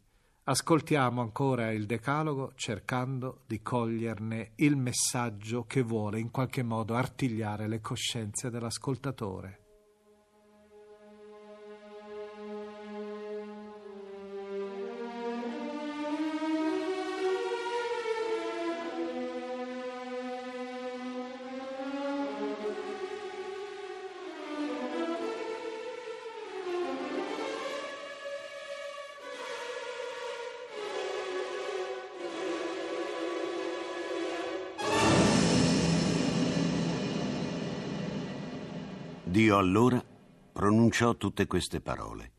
Ascoltiamo 0.45 1.21
ancora 1.21 1.71
il 1.71 1.85
Decalogo 1.85 2.51
cercando 2.55 3.43
di 3.45 3.61
coglierne 3.61 4.51
il 4.55 4.75
messaggio 4.75 5.63
che 5.63 5.81
vuole 5.81 6.19
in 6.19 6.31
qualche 6.31 6.63
modo 6.63 6.95
artigliare 6.95 7.67
le 7.67 7.79
coscienze 7.79 8.49
dell'ascoltatore. 8.49 9.62
Dio 39.33 39.57
allora 39.57 39.99
pronunciò 40.53 41.17
tutte 41.17 41.47
queste 41.47 41.81
parole. 41.81 42.33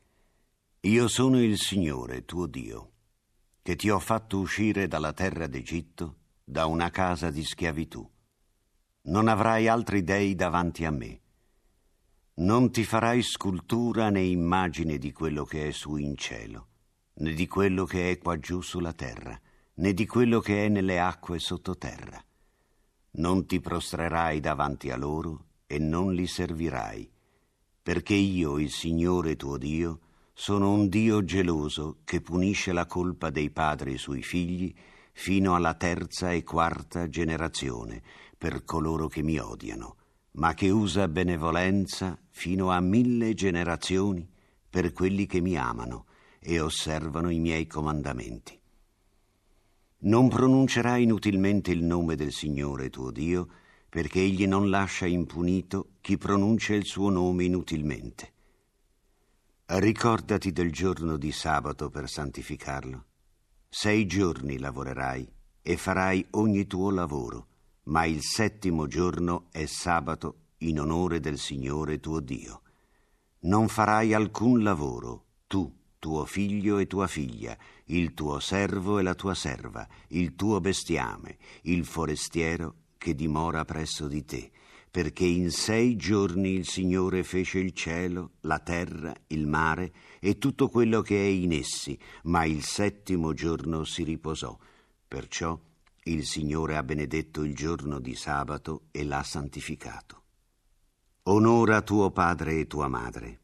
Io 0.83 1.09
sono 1.09 1.42
il 1.42 1.59
Signore, 1.59 2.24
tuo 2.24 2.46
Dio, 2.46 2.92
che 3.62 3.74
ti 3.74 3.90
ho 3.90 3.98
fatto 3.98 4.38
uscire 4.38 4.87
dalla 4.87 5.12
terra 5.12 5.48
d'Egitto, 5.48 6.18
da 6.44 6.66
una 6.66 6.90
casa 6.90 7.33
di 7.33 7.42
schiavitù. 7.42 8.09
Non 9.09 9.26
avrai 9.26 9.66
altri 9.66 10.04
dei 10.04 10.37
davanti 10.37 10.85
a 10.85 10.92
me. 10.92 11.20
Non 12.35 12.70
ti 12.70 12.85
farai 12.85 13.22
scultura 13.22 14.11
né 14.11 14.20
immagine 14.20 14.96
di 14.96 15.11
quello 15.11 15.42
che 15.44 15.66
è 15.66 15.70
su 15.72 15.96
in 15.96 16.16
cielo, 16.16 16.68
né 17.14 17.33
di 17.33 17.48
quello 17.48 17.87
che 17.87 18.12
è 18.12 18.18
qua 18.18 18.38
giù 18.38 18.61
sulla 18.61 18.92
terra, 18.92 19.37
né 19.74 19.92
di 19.94 20.07
quello 20.07 20.38
che 20.38 20.66
è 20.66 20.68
nelle 20.68 21.00
acque 21.00 21.40
sottoterra. 21.40 22.24
Non 23.16 23.46
ti 23.46 23.59
prostrerai 23.59 24.38
davanti 24.38 24.92
a 24.92 24.96
loro 24.96 25.46
e 25.75 25.79
non 25.81 26.15
li 26.15 26.29
servirai, 26.29 27.11
perché 27.83 28.15
io, 28.15 28.61
il 28.61 28.71
Signore 28.71 29.35
tuo 29.35 29.57
Dio, 29.57 29.99
sono 30.33 30.71
un 30.71 30.89
Dio 30.89 31.25
geloso 31.25 31.99
che 32.05 32.21
punisce 32.21 32.73
la 32.73 32.87
colpa 32.87 33.31
dei 33.31 33.51
padri 33.51 33.99
sui 33.99 34.23
figli 34.23 34.73
fino 35.13 35.57
alla 35.57 35.75
terza 35.75 36.31
e 36.31 36.45
quarta 36.45 37.09
generazione 37.09 38.03
per 38.39 38.63
coloro 38.63 39.09
che 39.09 39.23
mi 39.23 39.37
odiano, 39.39 39.97
ma 40.33 40.55
che 40.55 40.71
usa 40.71 41.09
benevolenza 41.09 42.17
fino 42.31 42.71
a 42.71 42.79
mille 42.79 43.35
generazioni 43.35 44.29
per 44.71 44.93
quelli 44.93 45.27
che 45.27 45.41
mi 45.41 45.57
amano 45.57 46.07
e 46.39 46.61
osservano 46.61 47.31
i 47.31 47.41
miei 47.41 47.67
comandamenti. 47.67 48.57
Non 50.03 50.29
pronuncerai 50.29 51.03
inutilmente 51.03 51.73
il 51.73 51.83
nome 51.83 52.15
del 52.15 52.31
Signore 52.31 52.91
tuo 52.91 53.11
Dio, 53.11 53.49
perché 53.94 54.18
egli 54.18 54.44
non 54.48 54.70
lascia 54.70 55.07
impunito 55.07 55.90
chi 56.00 56.18
pronuncia 56.18 56.74
il 56.74 56.85
suo 56.85 57.11
nome 57.11 57.44
inutilmente. 57.44 58.33
Ricordati 59.66 60.50
del 60.50 60.72
giorno 60.72 61.16
di 61.16 61.30
sabato 61.30 61.90
per 61.90 62.09
santificarlo. 62.09 63.04
Sei 63.68 64.04
giorni 64.07 64.59
lavorerai 64.59 65.33
e 65.62 65.76
farai 65.76 66.26
ogni 66.30 66.66
tuo 66.66 66.90
lavoro, 66.90 67.46
ma 67.85 68.04
il 68.04 68.18
settimo 68.20 68.88
giorno 68.88 69.46
è 69.52 69.64
sabato 69.66 70.38
in 70.59 70.80
onore 70.80 71.20
del 71.20 71.38
Signore 71.38 72.00
tuo 72.00 72.18
Dio. 72.18 72.62
Non 73.42 73.68
farai 73.68 74.12
alcun 74.12 74.64
lavoro, 74.64 75.24
tu, 75.46 75.72
tuo 76.00 76.24
figlio 76.24 76.78
e 76.78 76.88
tua 76.88 77.07
figlia, 77.07 77.57
il 77.85 78.12
tuo 78.12 78.40
servo 78.40 78.98
e 78.98 79.04
la 79.04 79.14
tua 79.14 79.35
serva, 79.35 79.87
il 80.09 80.35
tuo 80.35 80.61
bestiame, 80.61 81.38
il 81.62 81.85
forestiero 81.85 82.83
che 83.05 83.14
dimora 83.14 83.67
presso 83.67 84.09
di 84.09 84.25
te, 84.25 84.51
perché 84.90 85.27
in 85.27 85.51
sei 85.51 85.95
giorni 85.95 86.55
il 86.55 86.67
Signore 86.67 87.23
fece 87.23 87.59
il 87.59 87.73
cielo, 87.73 88.37
la 88.40 88.61
terra, 88.61 89.14
il 89.27 89.47
mare 89.47 89.93
e 90.21 90.38
tutto 90.38 90.71
quello 90.71 91.03
che 91.03 91.23
è 91.23 91.29
in 91.29 91.53
essi, 91.53 91.99
ma 92.23 92.47
il 92.47 92.62
settimo 92.62 93.35
giorno 93.35 93.85
si 93.85 94.05
riposò. 94.05 94.57
Perciò 95.07 95.61
il 96.05 96.25
Signore 96.25 96.79
ha 96.79 96.83
benedetto 96.83 97.43
il 97.43 97.55
giorno 97.55 97.99
di 97.99 98.14
sabato 98.14 98.85
e 98.90 99.05
l'ha 99.05 99.23
santificato. 99.23 100.23
Onora 101.25 101.83
tuo 101.83 102.11
padre 102.11 102.61
e 102.61 102.67
tua 102.67 102.88
madre, 102.88 103.38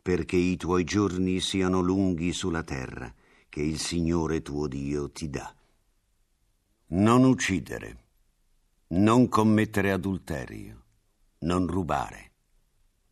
perché 0.00 0.36
i 0.36 0.56
tuoi 0.56 0.84
giorni 0.84 1.40
siano 1.40 1.80
lunghi 1.80 2.32
sulla 2.32 2.62
terra, 2.62 3.12
che 3.48 3.60
il 3.60 3.80
Signore 3.80 4.40
tuo 4.40 4.68
Dio 4.68 5.10
ti 5.10 5.28
dà. 5.28 5.52
Non 6.90 7.24
uccidere 7.24 8.04
non 8.92 9.28
commettere 9.28 9.92
adulterio, 9.92 10.82
non 11.40 11.68
rubare, 11.68 12.32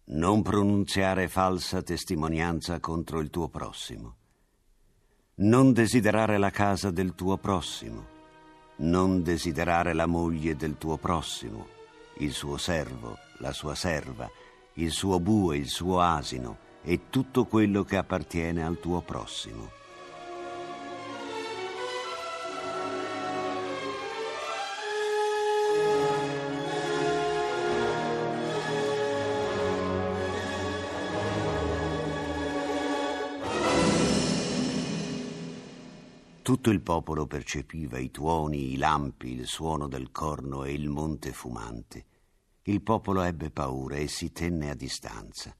non 0.06 0.42
pronunziare 0.42 1.28
falsa 1.28 1.82
testimonianza 1.82 2.80
contro 2.80 3.20
il 3.20 3.30
tuo 3.30 3.48
prossimo, 3.48 4.16
non 5.36 5.72
desiderare 5.72 6.36
la 6.36 6.50
casa 6.50 6.90
del 6.90 7.14
tuo 7.14 7.36
prossimo, 7.36 8.06
non 8.78 9.22
desiderare 9.22 9.92
la 9.92 10.06
moglie 10.06 10.56
del 10.56 10.76
tuo 10.78 10.96
prossimo, 10.96 11.68
il 12.18 12.32
suo 12.32 12.56
servo, 12.56 13.16
la 13.38 13.52
sua 13.52 13.76
serva, 13.76 14.28
il 14.74 14.90
suo 14.90 15.20
bue, 15.20 15.58
il 15.58 15.68
suo 15.68 16.00
asino 16.00 16.58
e 16.82 17.08
tutto 17.08 17.44
quello 17.44 17.84
che 17.84 17.96
appartiene 17.96 18.64
al 18.64 18.80
tuo 18.80 19.00
prossimo 19.00 19.77
Tutto 36.48 36.70
il 36.70 36.80
popolo 36.80 37.26
percepiva 37.26 37.98
i 37.98 38.10
tuoni, 38.10 38.72
i 38.72 38.78
lampi, 38.78 39.32
il 39.32 39.46
suono 39.46 39.86
del 39.86 40.10
corno 40.10 40.64
e 40.64 40.72
il 40.72 40.88
monte 40.88 41.34
fumante. 41.34 42.06
Il 42.62 42.80
popolo 42.80 43.20
ebbe 43.20 43.50
paura 43.50 43.96
e 43.96 44.08
si 44.08 44.32
tenne 44.32 44.70
a 44.70 44.74
distanza. 44.74 45.54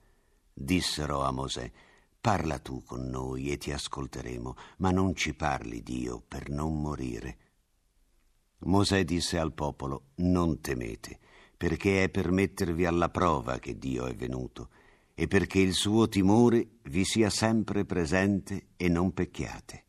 Dissero 0.51 1.25
a 1.25 1.31
Mosè, 1.31 1.71
parla 2.19 2.59
tu 2.59 2.83
con 2.85 3.07
noi 3.07 3.51
e 3.51 3.59
ti 3.59 3.71
ascolteremo, 3.71 4.57
ma 4.79 4.91
non 4.91 5.15
ci 5.15 5.35
parli, 5.35 5.83
Dio, 5.83 6.23
per 6.27 6.49
non 6.49 6.81
morire. 6.81 7.37
Mosè 8.61 9.05
disse 9.05 9.39
al 9.39 9.53
popolo, 9.53 10.13
non 10.15 10.63
temete, 10.63 11.19
perché 11.55 12.05
è 12.05 12.09
per 12.09 12.31
mettervi 12.31 12.87
alla 12.87 13.11
prova 13.11 13.59
che 13.59 13.77
Dio 13.77 14.07
è 14.07 14.15
venuto, 14.15 14.71
e 15.13 15.29
perché 15.29 15.59
il 15.59 15.75
suo 15.75 16.09
timore 16.09 16.79
vi 16.85 17.05
sia 17.05 17.29
sempre 17.29 17.85
presente 17.85 18.69
e 18.75 18.89
non 18.89 19.13
pecchiate. 19.13 19.83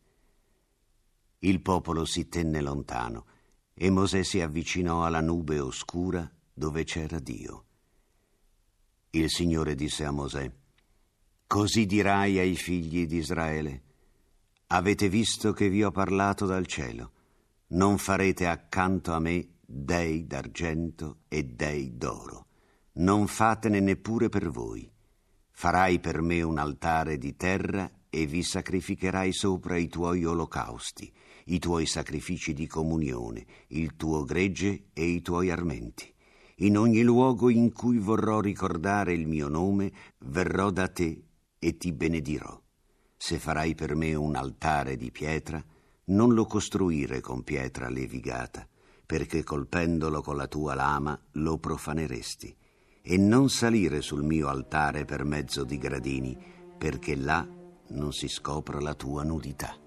Il 1.42 1.62
popolo 1.62 2.04
si 2.04 2.28
tenne 2.28 2.60
lontano 2.60 3.24
e 3.72 3.88
Mosè 3.88 4.22
si 4.22 4.42
avvicinò 4.42 5.06
alla 5.06 5.22
nube 5.22 5.58
oscura 5.58 6.30
dove 6.52 6.84
c'era 6.84 7.18
Dio. 7.18 7.64
Il 9.12 9.30
Signore 9.30 9.74
disse 9.74 10.04
a 10.04 10.10
Mosè, 10.10 10.52
Così 11.46 11.86
dirai 11.86 12.38
ai 12.38 12.56
figli 12.56 13.06
di 13.06 13.16
Israele, 13.16 13.82
avete 14.66 15.08
visto 15.08 15.54
che 15.54 15.70
vi 15.70 15.82
ho 15.82 15.90
parlato 15.90 16.44
dal 16.44 16.66
cielo, 16.66 17.12
non 17.68 17.96
farete 17.96 18.46
accanto 18.46 19.14
a 19.14 19.18
me 19.18 19.60
dei 19.64 20.26
d'argento 20.26 21.20
e 21.26 21.44
dei 21.44 21.96
d'oro, 21.96 22.48
non 22.94 23.26
fatene 23.26 23.80
neppure 23.80 24.28
per 24.28 24.50
voi. 24.50 24.88
Farai 25.52 26.00
per 26.00 26.20
me 26.20 26.42
un 26.42 26.58
altare 26.58 27.16
di 27.16 27.34
terra 27.34 27.90
e 28.10 28.26
vi 28.26 28.42
sacrificherai 28.42 29.32
sopra 29.32 29.78
i 29.78 29.88
tuoi 29.88 30.24
olocausti 30.26 31.10
i 31.50 31.58
tuoi 31.58 31.86
sacrifici 31.86 32.52
di 32.52 32.66
comunione, 32.66 33.44
il 33.68 33.96
tuo 33.96 34.24
gregge 34.24 34.90
e 34.92 35.04
i 35.04 35.20
tuoi 35.20 35.50
armenti. 35.50 36.12
In 36.58 36.76
ogni 36.76 37.02
luogo 37.02 37.48
in 37.48 37.72
cui 37.72 37.98
vorrò 37.98 38.40
ricordare 38.40 39.14
il 39.14 39.26
mio 39.26 39.48
nome, 39.48 39.92
verrò 40.18 40.70
da 40.70 40.88
te 40.88 41.24
e 41.58 41.76
ti 41.76 41.92
benedirò. 41.92 42.60
Se 43.16 43.38
farai 43.38 43.74
per 43.74 43.96
me 43.96 44.14
un 44.14 44.36
altare 44.36 44.96
di 44.96 45.10
pietra, 45.10 45.62
non 46.06 46.34
lo 46.34 46.44
costruire 46.46 47.20
con 47.20 47.42
pietra 47.42 47.88
levigata, 47.88 48.66
perché 49.04 49.42
colpendolo 49.42 50.22
con 50.22 50.36
la 50.36 50.46
tua 50.46 50.74
lama 50.74 51.20
lo 51.32 51.58
profaneresti, 51.58 52.56
e 53.02 53.16
non 53.16 53.50
salire 53.50 54.02
sul 54.02 54.22
mio 54.22 54.48
altare 54.48 55.04
per 55.04 55.24
mezzo 55.24 55.64
di 55.64 55.78
gradini, 55.78 56.36
perché 56.78 57.16
là 57.16 57.46
non 57.88 58.12
si 58.12 58.28
scopra 58.28 58.80
la 58.80 58.94
tua 58.94 59.24
nudità. 59.24 59.79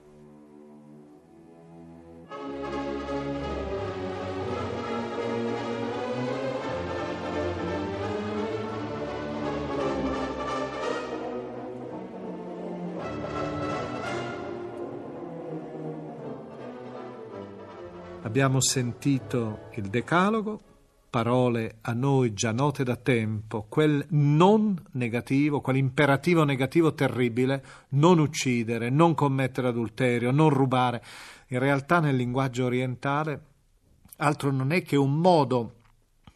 Abbiamo 18.23 18.62
sentito 18.62 19.67
il 19.73 19.89
Decalogo, 19.89 20.59
parole 21.09 21.79
a 21.81 21.91
noi 21.91 22.33
già 22.33 22.53
note 22.53 22.86
da 22.86 22.95
tempo, 22.95 23.65
quel 23.67 24.03
non 24.12 24.81
negativo, 24.93 25.59
quell'imperativo 25.59 26.45
negativo 26.45 26.93
terribile, 26.93 27.63
non 27.89 28.19
uccidere, 28.19 28.89
non 28.89 29.13
commettere 29.13 29.67
adulterio, 29.67 30.31
non 30.31 30.49
rubare. 30.49 31.03
In 31.47 31.59
realtà 31.59 31.99
nel 31.99 32.15
linguaggio 32.15 32.63
orientale 32.63 33.41
altro 34.17 34.51
non 34.51 34.71
è 34.71 34.83
che 34.83 34.95
un 34.95 35.19
modo 35.19 35.81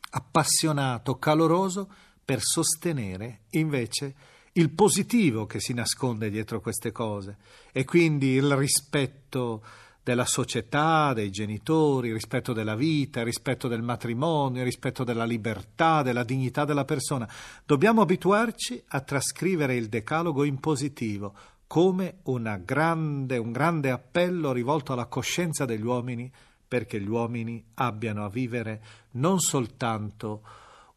appassionato, 0.09 1.17
caloroso 1.17 1.89
per 2.23 2.41
sostenere 2.41 3.43
invece 3.51 4.13
il 4.53 4.71
positivo 4.71 5.45
che 5.45 5.61
si 5.61 5.73
nasconde 5.73 6.29
dietro 6.29 6.59
queste 6.59 6.91
cose 6.91 7.37
e 7.71 7.85
quindi 7.85 8.31
il 8.33 8.53
rispetto 8.57 9.63
della 10.07 10.23
società, 10.23 11.11
dei 11.11 11.29
genitori, 11.29 12.13
rispetto 12.13 12.53
della 12.53 12.77
vita, 12.77 13.23
rispetto 13.23 13.67
del 13.67 13.81
matrimonio, 13.81 14.63
rispetto 14.63 15.03
della 15.03 15.25
libertà, 15.25 16.01
della 16.01 16.23
dignità 16.23 16.63
della 16.63 16.85
persona. 16.85 17.29
Dobbiamo 17.65 17.99
abituarci 17.99 18.81
a 18.87 19.01
trascrivere 19.01 19.75
il 19.75 19.89
decalogo 19.89 20.45
in 20.45 20.61
positivo, 20.61 21.35
come 21.67 22.19
grande, 22.63 23.35
un 23.35 23.51
grande 23.51 23.91
appello 23.91 24.53
rivolto 24.53 24.93
alla 24.93 25.07
coscienza 25.07 25.65
degli 25.65 25.83
uomini 25.83 26.31
perché 26.65 27.01
gli 27.01 27.09
uomini 27.09 27.61
abbiano 27.73 28.23
a 28.23 28.29
vivere 28.29 28.81
non 29.11 29.39
soltanto 29.39 30.41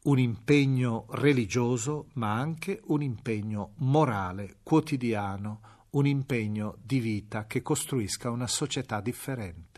un 0.05 0.21
impegno 0.21 1.07
religioso, 1.11 2.07
ma 2.13 2.35
anche 2.35 2.81
un 2.85 3.03
impegno 3.03 3.73
morale, 3.79 4.59
quotidiano, 4.63 5.80
un 5.93 6.07
impegno 6.07 6.77
di 6.81 7.01
vita 7.01 7.47
che 7.47 7.63
costruisca 7.63 8.31
una 8.31 8.47
società 8.47 9.01
differente. 9.01 9.69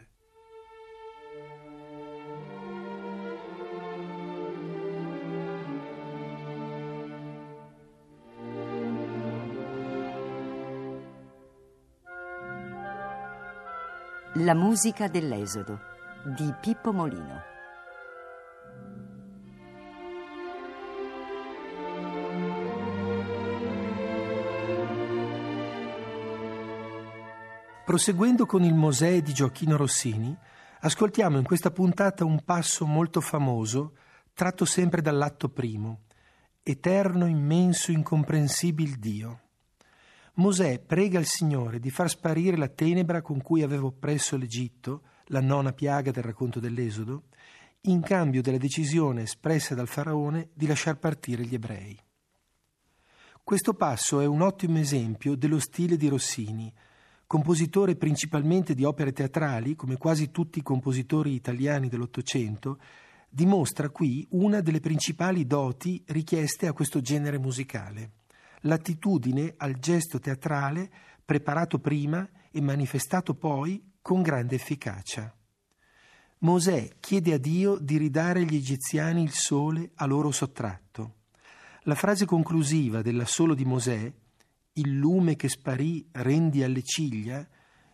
La 14.37 14.55
musica 14.55 15.09
dell'Esodo 15.09 15.79
di 16.25 16.53
Pippo 16.61 16.93
Molino. 16.93 17.52
Proseguendo 27.93 28.47
con 28.47 28.65
il 28.65 28.73
Mosè 28.73 29.21
di 29.21 29.35
Gioacchino 29.35 29.77
Rossini, 29.77 30.35
ascoltiamo 30.81 31.37
in 31.37 31.45
questa 31.45 31.71
puntata 31.71 32.25
un 32.25 32.43
passo 32.43 32.87
molto 32.87 33.21
famoso, 33.21 33.97
tratto 34.33 34.65
sempre 34.65 35.03
dall'atto 35.03 35.51
primo, 35.51 36.05
Eterno, 36.63 37.27
immenso, 37.27 37.93
incomprensibil 37.93 38.97
Dio. 38.97 39.41
Mosè 40.37 40.79
prega 40.79 41.19
il 41.19 41.27
Signore 41.27 41.81
di 41.81 41.91
far 41.91 42.09
sparire 42.09 42.57
la 42.57 42.69
tenebra 42.69 43.21
con 43.21 43.43
cui 43.43 43.61
aveva 43.61 43.85
oppresso 43.85 44.39
l'Egitto, 44.39 45.03
la 45.27 45.43
nona 45.43 45.75
piaga 45.75 46.11
del 46.11 46.25
racconto 46.25 46.61
dell'Esodo, 46.61 47.25
in 47.83 48.01
cambio 48.01 48.41
della 48.41 48.57
decisione 48.57 49.25
espressa 49.25 49.75
dal 49.75 49.87
faraone 49.87 50.49
di 50.55 50.67
lasciar 50.67 50.97
partire 50.97 51.45
gli 51.45 51.53
ebrei. 51.53 52.01
Questo 53.45 53.75
passo 53.75 54.21
è 54.21 54.25
un 54.25 54.41
ottimo 54.41 54.79
esempio 54.79 55.37
dello 55.37 55.59
stile 55.59 55.99
di 55.99 56.09
Rossini, 56.09 56.73
compositore 57.33 57.97
principalmente 57.97 58.75
di 58.75 58.85
opere 58.85 59.11
teatrali, 59.11 59.75
come 59.75 59.97
quasi 59.97 60.31
tutti 60.31 60.59
i 60.59 60.63
compositori 60.63 61.33
italiani 61.33 61.89
dell'Ottocento, 61.89 62.79
dimostra 63.27 63.89
qui 63.89 64.27
una 64.33 64.61
delle 64.61 64.81
principali 64.81 65.47
doti 65.47 66.05
richieste 66.09 66.67
a 66.67 66.75
questo 66.75 67.01
genere 67.01 67.39
musicale, 67.39 68.11
l'attitudine 68.65 69.55
al 69.57 69.79
gesto 69.79 70.19
teatrale 70.19 70.91
preparato 71.25 71.79
prima 71.79 72.29
e 72.51 72.61
manifestato 72.61 73.33
poi 73.33 73.83
con 74.03 74.21
grande 74.21 74.57
efficacia. 74.57 75.35
Mosè 76.41 76.97
chiede 77.01 77.33
a 77.33 77.39
Dio 77.39 77.79
di 77.79 77.97
ridare 77.97 78.41
agli 78.41 78.57
egiziani 78.57 79.23
il 79.23 79.33
sole 79.33 79.93
a 79.95 80.05
loro 80.05 80.33
sottratto. 80.33 81.15
La 81.85 81.95
frase 81.95 82.27
conclusiva 82.27 83.01
dell'assolo 83.01 83.55
di 83.55 83.65
Mosè 83.65 84.13
il 84.75 84.97
lume 84.97 85.37
che 85.37 85.49
sparì 85.49 86.07
rendi 86.13 86.63
alle 86.63 86.83
ciglia, 86.83 87.47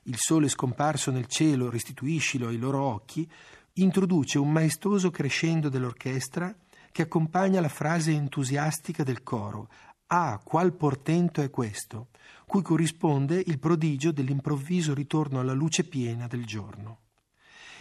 il 0.05 0.17
sole 0.17 0.49
scomparso 0.49 1.11
nel 1.11 1.27
cielo 1.27 1.71
restituiscilo 1.71 2.49
ai 2.49 2.59
loro 2.59 2.83
occhi, 2.83 3.29
introduce 3.75 4.39
un 4.39 4.51
maestoso 4.51 5.11
crescendo 5.11 5.69
dell'orchestra 5.69 6.55
che 6.91 7.03
accompagna 7.03 7.61
la 7.61 7.69
frase 7.69 8.13
entusiastica 8.13 9.03
del 9.03 9.23
coro 9.23 9.69
Ah, 10.11 10.41
qual 10.43 10.73
portento 10.73 11.43
è 11.43 11.51
questo, 11.51 12.09
cui 12.47 12.63
corrisponde 12.63 13.43
il 13.45 13.59
prodigio 13.59 14.11
dell'improvviso 14.11 14.95
ritorno 14.95 15.39
alla 15.39 15.53
luce 15.53 15.85
piena 15.85 16.27
del 16.27 16.47
giorno. 16.47 17.08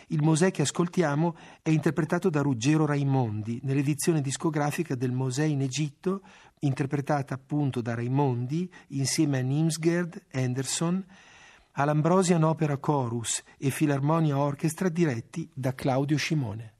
Il 0.07 0.23
Mosè 0.23 0.51
che 0.51 0.61
ascoltiamo 0.61 1.35
è 1.61 1.69
interpretato 1.69 2.29
da 2.29 2.41
Ruggero 2.41 2.85
Raimondi 2.85 3.59
nell'edizione 3.63 4.21
discografica 4.21 4.95
del 4.95 5.11
Mosè 5.11 5.43
in 5.43 5.61
Egitto, 5.61 6.21
interpretata 6.59 7.33
appunto 7.33 7.81
da 7.81 7.93
Raimondi 7.93 8.71
insieme 8.89 9.39
a 9.39 9.41
Nimsgerd, 9.41 10.27
Anderson, 10.31 11.05
all'Ambrosian 11.73 12.43
Opera 12.43 12.77
Chorus 12.77 13.43
e 13.57 13.69
Filarmonia 13.69 14.37
Orchestra 14.37 14.87
diretti 14.87 15.49
da 15.53 15.75
Claudio 15.75 16.15
Scimone. 16.15 16.76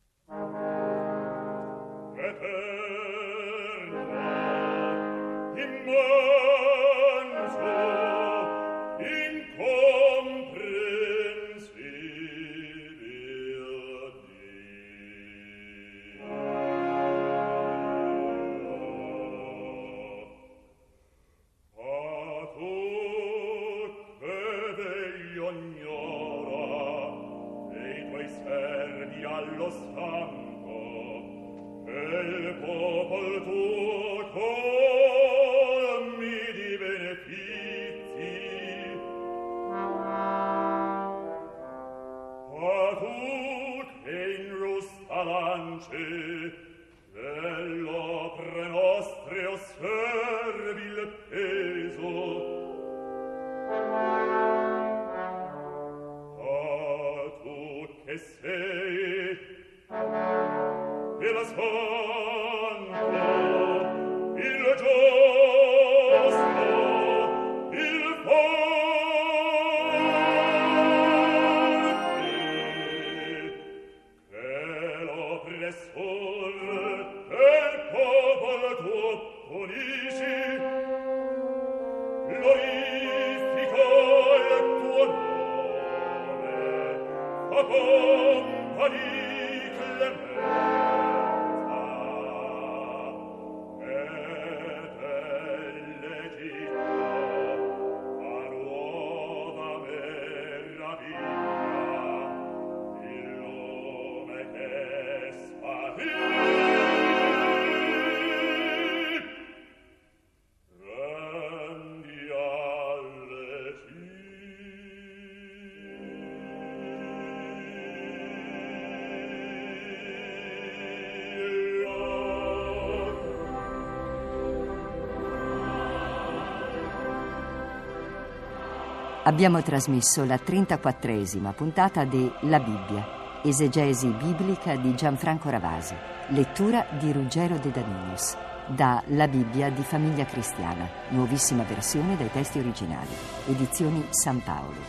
Abbiamo 129.28 129.62
trasmesso 129.62 130.24
la 130.24 130.38
34esima 130.38 131.52
puntata 131.52 132.06
di 132.06 132.32
La 132.44 132.62
Bibbia, 132.62 133.42
esegesi 133.44 134.08
biblica 134.08 134.78
di 134.78 134.96
Gianfranco 134.96 135.50
Ravasi, 135.50 135.94
lettura 136.30 136.86
di 136.98 137.12
Ruggero 137.12 137.58
De 137.58 137.70
Daninos, 137.70 138.38
da 138.68 139.04
La 139.08 139.28
Bibbia 139.28 139.70
di 139.70 139.82
Famiglia 139.82 140.24
Cristiana, 140.24 140.88
nuovissima 141.10 141.64
versione 141.64 142.16
dai 142.16 142.32
testi 142.32 142.60
originali, 142.60 143.10
edizioni 143.48 144.06
San 144.12 144.42
Paolo. 144.42 144.80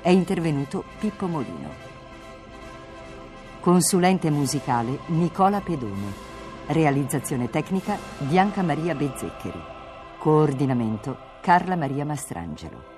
È 0.00 0.10
intervenuto 0.10 0.82
Pippo 0.98 1.28
Molino. 1.28 1.70
Consulente 3.60 4.28
musicale 4.28 4.98
Nicola 5.06 5.60
Pedone. 5.60 6.12
Realizzazione 6.66 7.48
tecnica 7.48 7.96
Bianca 8.18 8.60
Maria 8.62 8.96
Bezzeccheri. 8.96 9.62
Coordinamento 10.18 11.16
Carla 11.40 11.76
Maria 11.76 12.04
Mastrangelo. 12.04 12.97